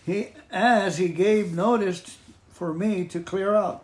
[0.05, 2.17] He, as he gave notice
[2.51, 3.83] for me to clear out,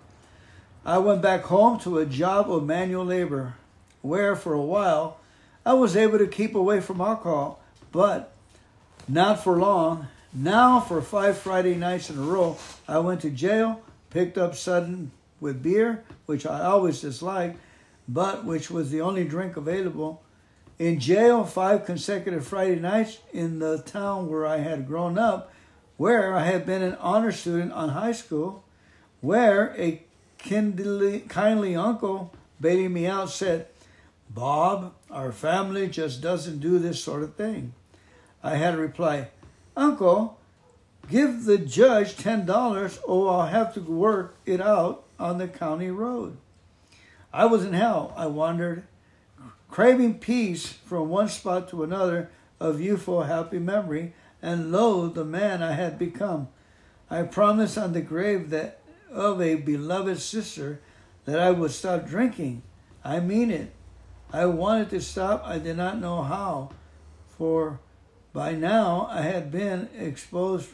[0.85, 3.55] I went back home to a job of manual labor,
[4.03, 5.17] where for a while
[5.65, 7.59] I was able to keep away from alcohol,
[7.91, 8.32] but
[9.07, 10.07] not for long.
[10.33, 15.11] Now, for five Friday nights in a row, I went to jail, picked up sudden
[15.39, 17.59] with beer, which I always disliked,
[18.07, 20.23] but which was the only drink available.
[20.79, 25.53] In jail, five consecutive Friday nights in the town where I had grown up,
[25.97, 28.63] where I had been an honor student on high school,
[29.21, 30.01] where a
[30.39, 33.67] kindly, kindly uncle bailing me out said,
[34.29, 37.73] Bob, our family just doesn't do this sort of thing.
[38.43, 39.29] I had to reply,
[39.75, 40.37] Uncle,
[41.09, 46.37] give the judge $10 or I'll have to work it out on the county road.
[47.31, 48.13] I was in hell.
[48.15, 48.83] I wandered,
[49.69, 52.29] craving peace from one spot to another
[52.59, 56.49] of youthful happy memory, and lo, the man I had become.
[57.09, 58.79] I promised on the grave that
[59.11, 60.79] of a beloved sister
[61.25, 62.61] that I would stop drinking.
[63.03, 63.71] I mean it.
[64.31, 65.43] I wanted to stop.
[65.45, 66.71] I did not know how,
[67.37, 67.79] for
[68.33, 70.69] by now I had been exposed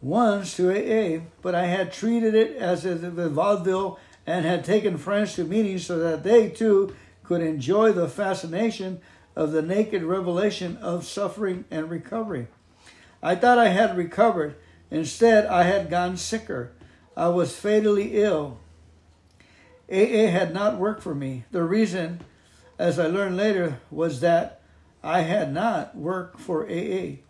[0.00, 2.96] once to AA, but I had treated it as a
[3.28, 9.00] vaudeville and had taken friends to meetings so that they too could enjoy the fascination
[9.34, 12.46] of the naked revelation of suffering and recovery.
[13.22, 14.56] I thought I had recovered.
[14.90, 16.72] Instead, I had gone sicker.
[17.16, 18.58] I was fatally ill.
[19.90, 21.44] AA had not worked for me.
[21.50, 22.20] The reason,
[22.78, 24.57] as I learned later, was that
[25.08, 27.20] I had not worked for AA.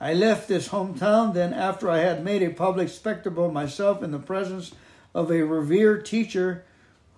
[0.00, 4.10] I left this hometown then after I had made a public spectacle of myself in
[4.10, 4.72] the presence
[5.14, 6.64] of a revered teacher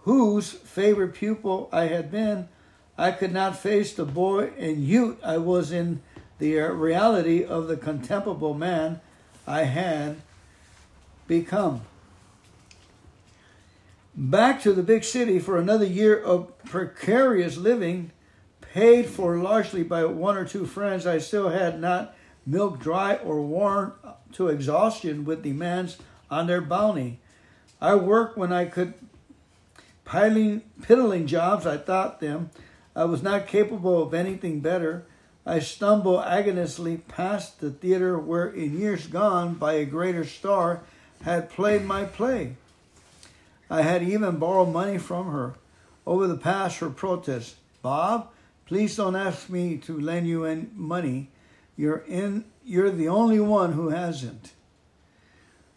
[0.02, 2.48] whose favorite pupil I had been.
[2.98, 6.02] I could not face the boy and youth I was in
[6.38, 9.00] the reality of the contemptible man
[9.46, 10.20] I had
[11.26, 11.80] become.
[14.14, 18.10] Back to the big city for another year of precarious living,
[18.72, 22.14] paid for largely by one or two friends I still had not
[22.46, 23.92] milked dry or worn
[24.32, 25.98] to exhaustion with demands
[26.30, 27.20] on their bounty.
[27.82, 28.94] I worked when I could,
[30.06, 32.48] piling, piddling jobs, I thought them.
[32.96, 35.04] I was not capable of anything better.
[35.44, 40.80] I stumbled agonistically past the theater where, in years gone by a greater star,
[41.22, 42.56] had played my play.
[43.68, 45.54] I had even borrowed money from her.
[46.06, 48.28] Over the past, her protest, Bob,
[48.72, 51.28] Please don't ask me to lend you any money.
[51.76, 54.52] You're in you're the only one who hasn't.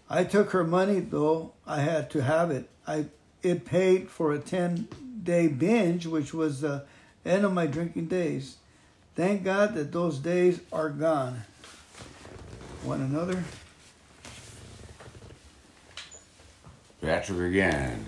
[0.09, 2.69] I took her money though I had to have it.
[2.87, 3.07] I
[3.43, 4.87] it paid for a 10
[5.21, 6.85] day binge which was the
[7.25, 8.55] end of my drinking days.
[9.13, 11.43] Thank God that those days are gone.
[12.85, 13.43] One another.
[17.01, 18.05] Patrick again.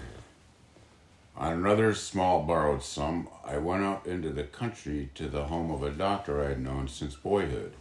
[1.39, 5.83] On another small borrowed sum, I went out into the country to the home of
[5.83, 7.73] a doctor I had known since boyhood.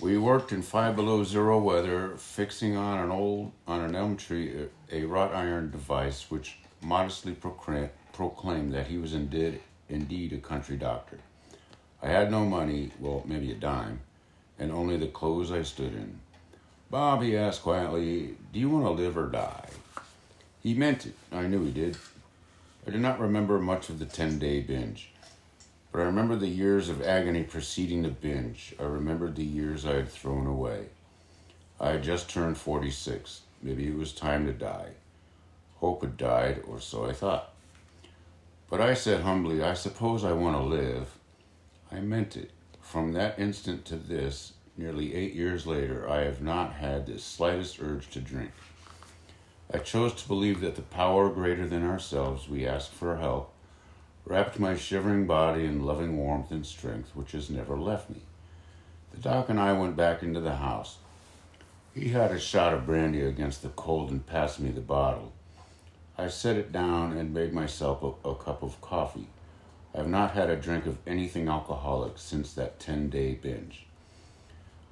[0.00, 4.66] We worked in five below zero weather, fixing on an old on an elm tree
[4.90, 11.18] a, wrought iron device which modestly proclaimed that he was indeed indeed a country doctor.
[12.02, 14.00] I had no money, well, maybe a dime,
[14.58, 16.18] and only the clothes I stood in.
[16.90, 19.68] Bob, he asked quietly, Do you want to live or die?
[20.66, 21.14] He meant it.
[21.30, 21.96] I knew he did.
[22.88, 25.12] I do not remember much of the 10 day binge,
[25.92, 28.74] but I remember the years of agony preceding the binge.
[28.80, 30.86] I remembered the years I had thrown away.
[31.78, 33.42] I had just turned 46.
[33.62, 34.94] Maybe it was time to die.
[35.76, 37.52] Hope had died, or so I thought.
[38.68, 41.16] But I said humbly, I suppose I want to live.
[41.92, 42.50] I meant it.
[42.80, 47.80] From that instant to this, nearly eight years later, I have not had the slightest
[47.80, 48.50] urge to drink.
[49.72, 53.52] I chose to believe that the power greater than ourselves, we ask for help,
[54.24, 58.20] wrapped my shivering body in loving warmth and strength, which has never left me.
[59.12, 60.98] The doc and I went back into the house.
[61.94, 65.32] He had a shot of brandy against the cold and passed me the bottle.
[66.16, 69.28] I set it down and made myself a, a cup of coffee.
[69.94, 73.86] I have not had a drink of anything alcoholic since that 10 day binge.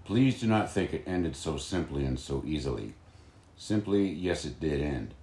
[0.04, 2.94] Please do not think it ended so simply and so easily.
[3.56, 5.14] Simply, yes, it did end,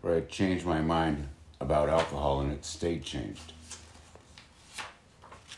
[0.00, 1.28] for I changed my mind
[1.60, 3.52] about alcohol and it stayed changed.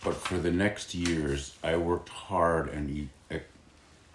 [0.05, 3.09] But for the next years, I worked hard and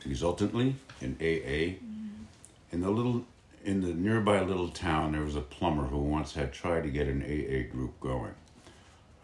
[0.06, 1.76] exultantly in AA.
[1.76, 2.24] Mm-hmm.
[2.72, 3.26] In the little,
[3.64, 7.08] in the nearby little town, there was a plumber who once had tried to get
[7.08, 8.34] an AA group going.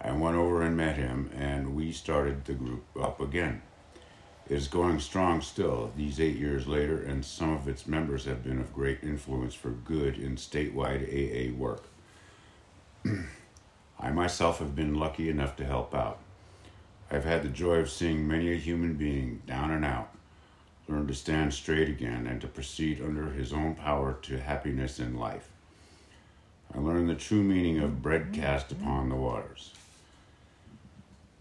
[0.02, 3.62] I went over and met him, and we started the group up again.
[4.50, 8.60] Is going strong still, these eight years later, and some of its members have been
[8.60, 11.84] of great influence for good in statewide AA work.
[14.00, 16.18] I myself have been lucky enough to help out.
[17.12, 20.10] I've had the joy of seeing many a human being, down and out,
[20.88, 25.20] learn to stand straight again and to proceed under his own power to happiness in
[25.20, 25.50] life.
[26.74, 29.74] I learned the true meaning of bread cast upon the waters.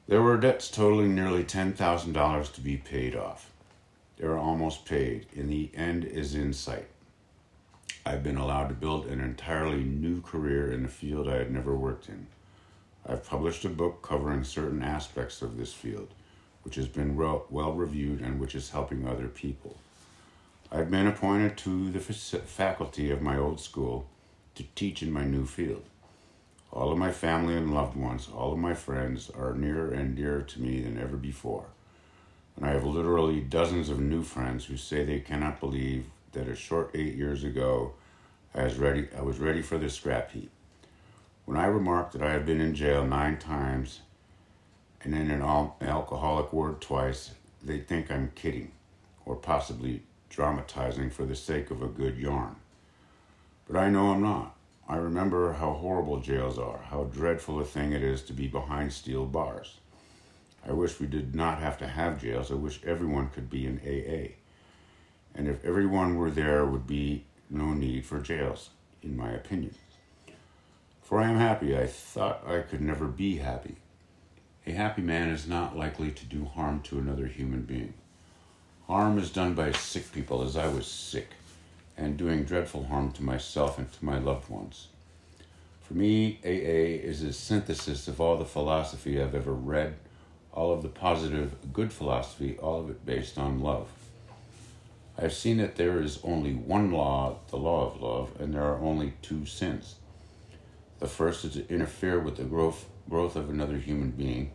[0.09, 3.51] There were debts totaling nearly $10,000 to be paid off.
[4.17, 6.89] They were almost paid, and the end is in sight.
[8.07, 11.77] I've been allowed to build an entirely new career in a field I had never
[11.77, 12.27] worked in.
[13.07, 16.09] I've published a book covering certain aspects of this field,
[16.63, 19.77] which has been well reviewed and which is helping other people.
[20.73, 24.07] I've been appointed to the faculty of my old school
[24.55, 25.85] to teach in my new field.
[26.73, 30.43] All of my family and loved ones, all of my friends are nearer and dearer
[30.43, 31.67] to me than ever before.
[32.57, 36.55] And I have literally dozens of new friends who say they cannot believe that a
[36.55, 37.95] short eight years ago
[38.55, 40.51] I was ready, I was ready for the scrap heap.
[41.45, 44.01] When I remark that I have been in jail nine times
[45.03, 47.31] and in an alcoholic ward twice,
[47.63, 48.73] they think I'm kidding
[49.25, 52.57] or possibly dramatizing for the sake of a good yarn.
[53.67, 54.55] But I know I'm not.
[54.91, 58.91] I remember how horrible jails are, how dreadful a thing it is to be behind
[58.91, 59.77] steel bars.
[60.67, 62.51] I wish we did not have to have jails.
[62.51, 64.33] I wish everyone could be in AA.
[65.35, 68.71] And if everyone were there, would be no need for jails,
[69.03, 69.75] in my opinion.
[71.03, 71.77] For I am happy.
[71.77, 73.77] I thought I could never be happy.
[74.67, 77.93] A happy man is not likely to do harm to another human being.
[78.87, 81.29] Harm is done by sick people, as I was sick
[81.99, 84.89] and doing dreadful harm to myself and to my loved ones.
[85.83, 89.97] For me, AA is a synthesis of all the philosophy I've ever read,
[90.53, 93.89] all of the positive, good philosophy, all of it based on love.
[95.19, 98.79] I've seen that there is only one law, the law of love, and there are
[98.81, 99.97] only two sins.
[101.01, 104.53] The first is to interfere with the growth, growth of another human being,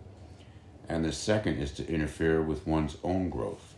[0.87, 3.72] and the second is to interfere with one's own growth.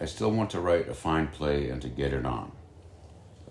[0.00, 2.52] I still want to write a fine play and to get it on.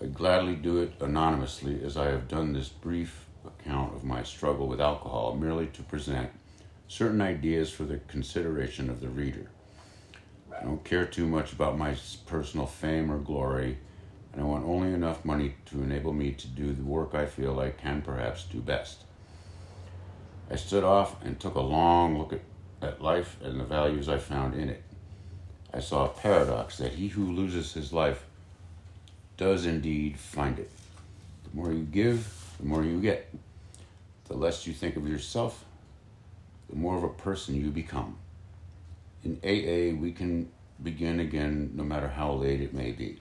[0.02, 4.68] I gladly do it anonymously as I have done this brief account of my struggle
[4.68, 6.32] with alcohol merely to present
[6.88, 9.50] certain ideas for the consideration of the reader.
[10.60, 13.78] I don't care too much about my personal fame or glory,
[14.34, 17.60] and I want only enough money to enable me to do the work I feel
[17.60, 19.04] I can perhaps do best.
[20.50, 22.42] I stood off and took a long look at,
[22.82, 24.84] at life and the values I found in it.
[25.74, 28.26] I saw a paradox that he who loses his life
[29.38, 30.70] does indeed find it.
[31.44, 33.34] The more you give, the more you get.
[34.28, 35.66] The less you think of yourself,
[36.70, 38.18] the more of a person you become.
[39.24, 40.50] In AA, we can
[40.82, 43.20] begin again no matter how late it may be.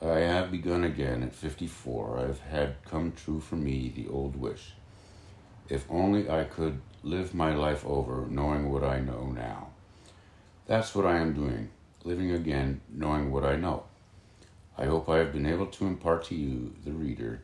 [0.00, 2.18] I have begun again at 54.
[2.18, 4.72] I have had come true for me the old wish.
[5.68, 9.71] If only I could live my life over knowing what I know now.
[10.66, 11.70] That's what I am doing,
[12.04, 13.84] living again knowing what I know.
[14.78, 17.42] I hope I have been able to impart to you, the reader,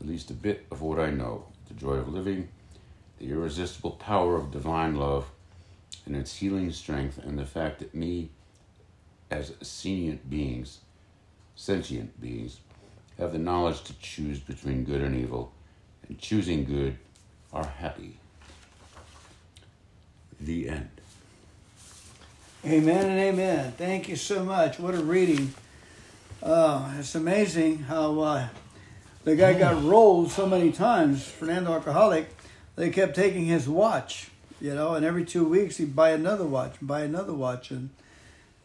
[0.00, 2.48] at least a bit of what I know the joy of living,
[3.18, 5.26] the irresistible power of divine love,
[6.04, 8.30] and its healing strength, and the fact that me,
[9.30, 10.78] as sentient beings,
[11.56, 12.60] sentient beings,
[13.18, 15.52] have the knowledge to choose between good and evil,
[16.08, 16.96] and choosing good
[17.52, 18.18] are happy.
[20.40, 20.95] The end.
[22.66, 23.74] Amen and amen.
[23.78, 24.80] Thank you so much.
[24.80, 25.54] What a reading.
[26.42, 28.48] Uh, it's amazing how uh,
[29.22, 32.28] the guy got rolled so many times, Fernando Alcoholic.
[32.74, 36.74] They kept taking his watch, you know, and every two weeks he'd buy another watch,
[36.82, 37.70] buy another watch.
[37.70, 37.90] And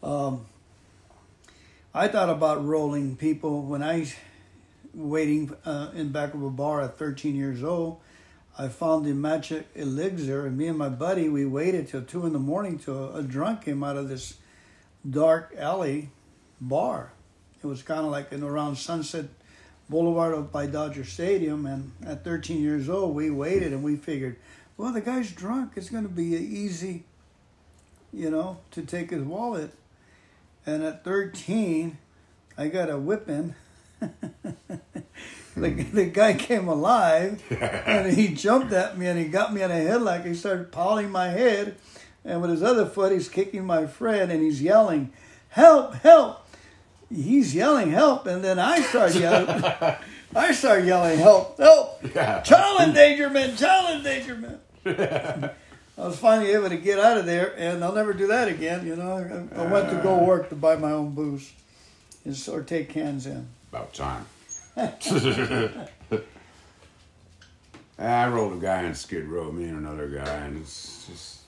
[0.02, 0.46] um,
[1.94, 4.12] I thought about rolling people when I
[4.96, 8.00] waiting uh, in back of a bar at 13 years old.
[8.58, 12.34] I found the magic elixir, and me and my buddy we waited till two in
[12.34, 14.36] the morning till a, drunk came out of this
[15.10, 16.10] dark alley
[16.60, 17.14] bar.
[17.64, 19.26] It was kind of like in around Sunset
[19.90, 21.66] Boulevard up by Dodger Stadium.
[21.66, 24.38] And at 13 years old, we waited and we figured,
[24.78, 25.74] well, the guy's drunk.
[25.76, 27.04] It's going to be easy,
[28.12, 29.72] you know, to take his wallet.
[30.66, 31.98] And at 13,
[32.58, 33.56] I got a whipping.
[35.56, 39.72] The, the guy came alive and he jumped at me and he got me on
[39.72, 40.26] a headlock.
[40.26, 41.76] He started pounding my head.
[42.24, 45.12] And with his other foot, he's kicking my friend and he's yelling,
[45.50, 46.42] Help, help
[47.14, 49.64] he's yelling help, and then I start yelling.
[50.36, 52.40] I start yelling help, help, yeah.
[52.42, 54.62] child endangerment, child endangerment.
[54.86, 58.88] I was finally able to get out of there, and I'll never do that again.
[58.88, 61.52] You know, I, I went to go work to buy my own booze,
[62.24, 63.48] and or take cans in.
[63.72, 64.26] About time.
[64.78, 65.88] I
[68.30, 71.42] rolled a guy in Skid Row, me and another guy, and it's just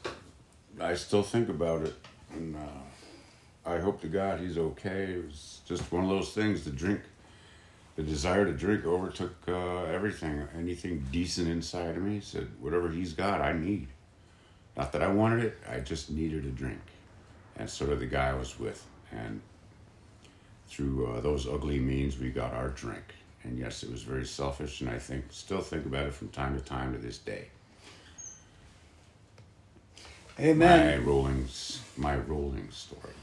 [0.79, 1.93] I still think about it,
[2.33, 5.13] and uh, I hope to God he's okay.
[5.13, 6.65] It was just one of those things.
[6.65, 6.99] The drink,
[7.95, 10.45] the desire to drink overtook uh, everything.
[10.57, 13.87] Anything decent inside of me said, whatever he's got, I need.
[14.75, 16.81] Not that I wanted it, I just needed a drink.
[17.55, 18.85] And sort of the guy I was with.
[19.11, 19.41] And
[20.73, 23.03] through uh, those ugly means, we got our drink.
[23.43, 26.57] And yes, it was very selfish, and I think still think about it from time
[26.57, 27.47] to time to this day.
[30.39, 30.99] Amen.
[30.99, 31.47] My rolling,
[31.95, 33.13] my rolling story.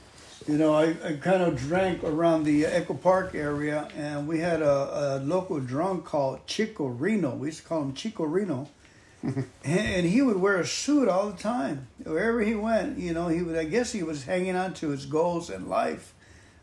[0.46, 4.62] You know, I, I kind of drank around the Echo Park area, and we had
[4.62, 7.34] a, a local drunk called Chico Reno.
[7.34, 8.68] We used to call him Chico Reno.
[9.22, 11.88] and, and he would wear a suit all the time.
[12.04, 15.04] Wherever he went, you know, he would, I guess he was hanging on to his
[15.04, 16.14] goals in life.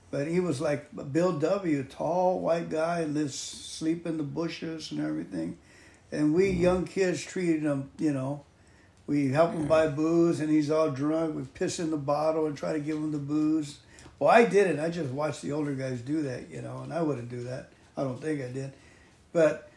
[0.10, 5.01] But he was like Bill W., tall white guy, lives sleep in the bushes and
[5.01, 5.58] everything.
[6.12, 6.62] And we mm-hmm.
[6.62, 8.43] young kids treated him, you know,
[9.05, 11.36] we help him buy booze, and he's all drunk.
[11.36, 13.80] We piss in the bottle and try to give him the booze.
[14.20, 14.80] Well, I did it.
[14.80, 17.72] I just watched the older guys do that, you know, and I wouldn't do that.
[17.95, 18.74] I don't think I did.
[19.32, 19.70] But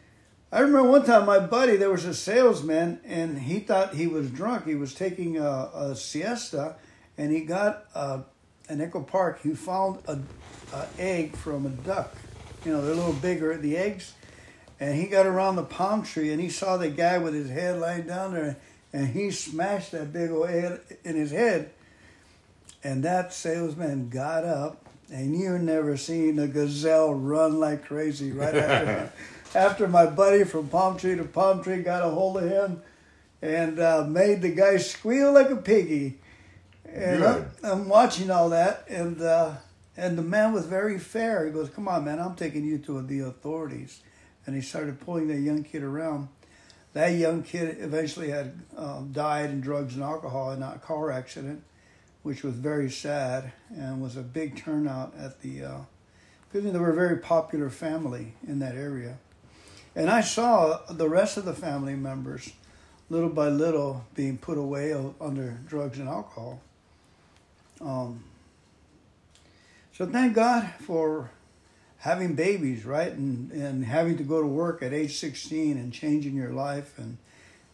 [0.51, 4.29] I remember one time my buddy, there was a salesman, and he thought he was
[4.29, 4.65] drunk.
[4.65, 6.75] He was taking a, a siesta,
[7.17, 8.21] and he got uh,
[8.69, 9.41] an Echo Park.
[9.41, 10.19] He found a,
[10.73, 12.15] a egg from a duck.
[12.65, 14.13] You know, they're a little bigger, the eggs.
[14.79, 17.79] And he got around the palm tree, and he saw the guy with his head
[17.79, 18.57] lying down there
[18.93, 21.71] and he smashed that big old head in his head.
[22.83, 28.55] And that salesman got up, and you never seen a gazelle run like crazy right
[28.55, 29.11] after
[29.57, 32.81] after my buddy from palm tree to palm tree got a hold of him
[33.41, 36.17] and uh, made the guy squeal like a piggy.
[36.93, 39.53] And I'm, I'm, watching all that, and uh,
[39.95, 41.45] and the man was very fair.
[41.45, 44.01] He goes, "Come on, man, I'm taking you to the authorities."
[44.45, 46.27] And he started pulling that young kid around
[46.93, 51.63] that young kid eventually had um, died in drugs and alcohol in a car accident,
[52.23, 55.63] which was very sad and was a big turnout at the.
[55.63, 55.77] Uh,
[56.51, 59.17] because they were a very popular family in that area,
[59.95, 62.51] and I saw the rest of the family members,
[63.09, 66.59] little by little, being put away under drugs and alcohol.
[67.83, 68.23] Um,
[69.93, 71.31] so thank God for
[71.99, 73.11] having babies, right?
[73.11, 77.17] And, and having to go to work at age 16 and changing your life and,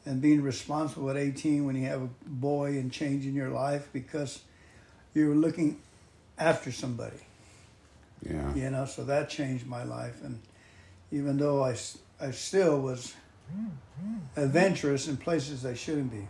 [0.05, 4.41] and being responsible at 18 when you have a boy and changing your life because
[5.14, 5.80] you were looking
[6.38, 7.18] after somebody.
[8.28, 8.53] Yeah.
[8.53, 10.22] You know, so that changed my life.
[10.24, 10.39] And
[11.12, 11.78] even though I,
[12.20, 13.14] I still was
[14.36, 16.28] adventurous in places I shouldn't be.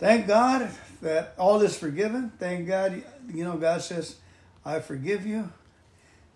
[0.00, 0.70] Thank God
[1.02, 2.32] that all is forgiven.
[2.38, 4.16] Thank God, you know, God says,
[4.64, 5.52] I forgive you.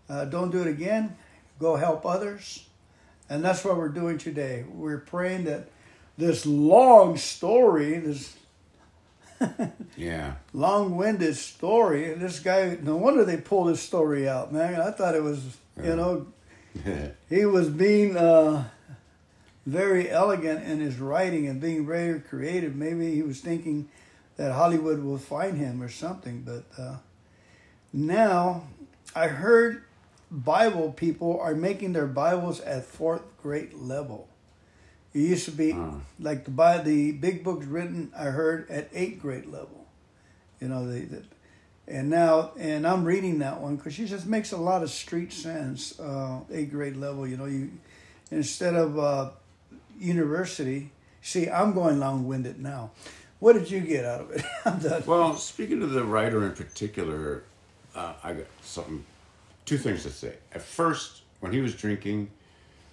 [0.09, 1.17] Uh, don't do it again.
[1.59, 2.67] Go help others.
[3.31, 4.67] And that's what we're doing today.
[4.71, 5.69] We're praying that
[6.19, 8.37] this long story, this
[9.97, 10.35] Yeah.
[10.53, 12.13] long-winded story.
[12.15, 14.79] This guy, no wonder they pulled this story out, man.
[14.79, 15.41] I thought it was,
[15.83, 16.27] you know,
[17.31, 18.65] he was being uh,
[19.67, 22.75] very elegant in his writing and being very creative.
[22.77, 23.89] Maybe he was thinking
[24.37, 26.43] that Hollywood will find him or something.
[26.43, 26.97] But uh,
[27.93, 28.65] now,
[29.15, 29.85] I heard
[30.31, 34.29] Bible people are making their Bibles at fourth grade level.
[35.13, 35.93] It used to be Huh.
[36.19, 38.11] like the Bi- the big books written.
[38.17, 39.87] I heard at eighth grade level.
[40.61, 41.23] You know the, the
[41.87, 45.33] and now and I'm reading that one because she just makes a lot of street
[45.33, 45.99] sense.
[46.01, 47.27] Uh, eighth grade level.
[47.29, 47.71] You know you
[48.33, 49.31] instead of uh,
[49.99, 50.91] university.
[51.23, 52.91] See, I'm going long winded now.
[53.39, 54.45] What did you get out of it?
[54.65, 55.03] I'm done.
[55.07, 57.45] Well, speaking of the writer in particular,
[57.95, 59.05] uh, I got something,
[59.65, 60.35] two things to say.
[60.53, 62.31] At first, when he was drinking,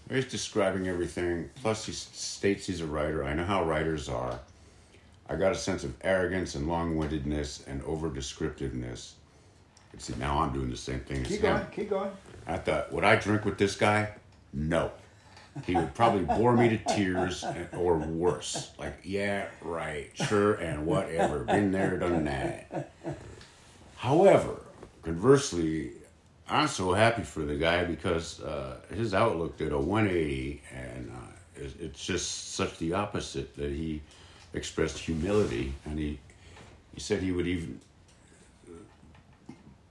[0.10, 1.50] he's describing everything.
[1.62, 3.24] Plus, he states he's a writer.
[3.24, 4.40] I know how writers are.
[5.30, 9.16] I got a sense of arrogance and long-windedness and over-descriptiveness.
[9.94, 11.56] And see, now I'm doing the same thing as keep him.
[11.58, 11.68] going.
[11.72, 12.12] Keep going.
[12.48, 14.10] I thought, would I drink with this guy?
[14.54, 14.92] No.
[15.66, 17.44] He would probably bore me to tears
[17.74, 18.72] or worse.
[18.80, 21.44] Like, yeah, right, sure, and whatever.
[21.44, 22.92] Been there, done that.
[23.98, 24.62] However,
[25.02, 25.92] conversely,
[26.50, 31.64] I'm so happy for the guy because uh, his outlook did a 180, and uh,
[31.80, 34.02] it's just such the opposite that he
[34.54, 36.20] expressed humility, and he
[36.94, 37.80] he said he would even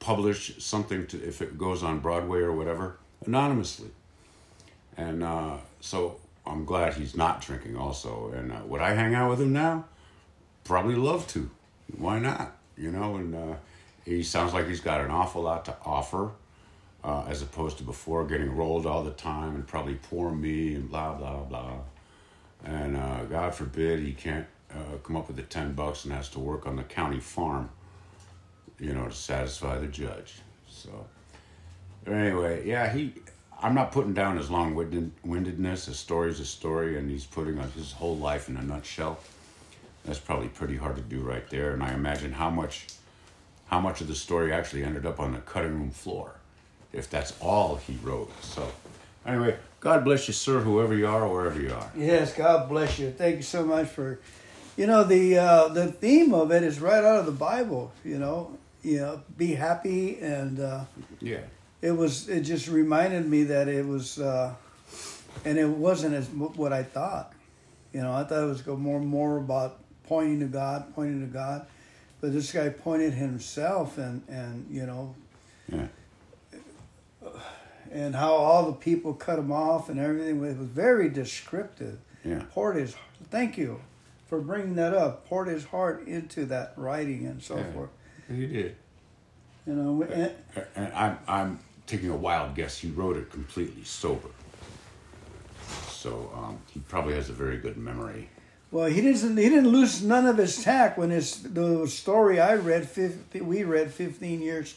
[0.00, 3.90] publish something to if it goes on Broadway or whatever anonymously.
[5.01, 8.32] And uh, so I'm glad he's not drinking also.
[8.34, 9.84] And uh, would I hang out with him now?
[10.64, 11.51] Probably love to.
[11.96, 12.57] Why not?
[12.76, 13.55] You know, and uh,
[14.05, 16.30] he sounds like he's got an awful lot to offer.
[17.03, 20.90] Uh, as opposed to before getting rolled all the time and probably poor me and
[20.90, 21.78] blah blah blah
[22.62, 26.28] and uh, God forbid he can't uh, come up with the ten bucks and has
[26.28, 27.70] to work on the county farm
[28.80, 30.36] you know, to satisfy the judge.
[30.68, 31.07] So,
[32.07, 33.12] anyway, yeah, he.
[33.62, 35.88] I'm not putting down his long windedness.
[35.88, 39.18] A story's a story, and he's putting his whole life in a nutshell.
[40.04, 41.72] That's probably pretty hard to do right there.
[41.72, 42.86] And I imagine how much,
[43.66, 46.36] how much of the story actually ended up on the cutting room floor,
[46.92, 48.32] if that's all he wrote.
[48.42, 48.72] So,
[49.26, 51.90] anyway, God bless you, sir, whoever you are, wherever you are.
[51.94, 53.11] Yes, God bless you.
[53.11, 54.20] Thank you so much for,
[54.76, 57.92] you know, the uh, the theme of it is right out of the Bible.
[58.04, 60.84] You know, you know, be happy, and uh,
[61.20, 61.40] Yeah.
[61.83, 62.28] It was.
[62.28, 64.55] It just reminded me that it was, uh,
[65.45, 67.33] and it wasn't as what I thought.
[67.93, 71.26] You know, I thought it was go more more about pointing to God, pointing to
[71.33, 71.66] God,
[72.20, 75.14] but this guy pointed himself, and and you know,
[75.68, 75.87] Yeah.
[77.91, 80.37] and how all the people cut him off and everything.
[80.45, 81.99] It was very descriptive.
[82.24, 82.43] Yeah.
[82.53, 82.95] poured his
[83.31, 83.81] thank you
[84.28, 87.72] for bringing that up poured his heart into that writing and so Yeah.
[87.72, 87.89] forth
[88.28, 88.76] He did.
[89.66, 90.31] you know and,
[90.76, 91.59] And I'm, I'm
[91.91, 92.78] taking a wild guess.
[92.78, 94.28] He wrote it completely sober.
[95.91, 98.28] So um, he probably has a very good memory.
[98.70, 102.55] well he didn't he didn't lose none of his tact when his the story i
[102.55, 104.76] read 50, we read 15 years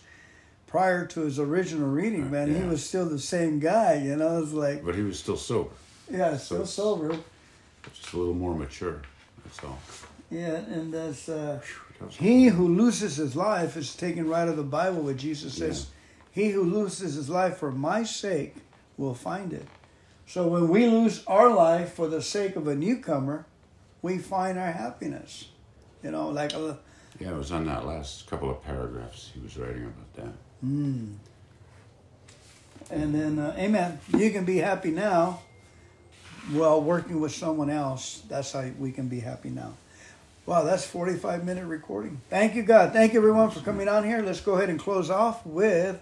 [0.66, 2.68] prior to his original reading man he Yeah.
[2.74, 5.70] was still the same guy you know it's like But he was still sober,
[6.11, 7.09] yeah still sober
[7.93, 8.97] just a little more mature.
[9.45, 9.78] That's all.
[10.32, 11.61] yeah and that's uh
[12.09, 15.88] He who loses his life is taken right out of the Bible where Jesus says,
[16.34, 18.55] He who loses his life for my sake
[18.97, 19.67] will find it.
[20.25, 23.45] So when we lose our life for the sake of a newcomer,
[24.01, 25.49] we find our happiness.
[26.03, 26.79] You know, like a,
[27.19, 30.34] Yeah, it was on that last couple of paragraphs he was writing about that.
[32.91, 33.99] and then uh, amen.
[34.17, 35.41] You can be happy now
[36.51, 38.23] while working with someone else.
[38.27, 39.73] That's how we can be happy now.
[40.45, 42.19] Wow, that's 45 minute recording.
[42.29, 42.91] Thank you, God.
[42.91, 44.21] Thank you, everyone, for coming on here.
[44.21, 46.01] Let's go ahead and close off with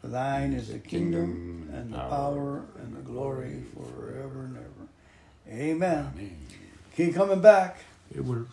[0.00, 4.88] For thine is the kingdom, and the power, and the glory forever and ever.
[5.48, 6.12] Amen.
[6.14, 6.46] Amen.
[6.96, 7.78] Keep coming back.
[8.14, 8.46] It will